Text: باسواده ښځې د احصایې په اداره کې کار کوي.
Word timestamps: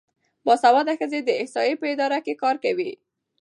باسواده 0.45 0.93
ښځې 0.99 1.19
د 1.23 1.29
احصایې 1.41 1.75
په 1.81 1.85
اداره 1.93 2.17
کې 2.25 2.33
کار 2.43 2.55
کوي. 2.63 2.91